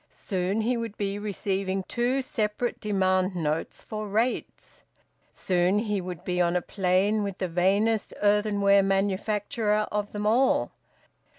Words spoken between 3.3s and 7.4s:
notes for rates. Soon he would be on a plane with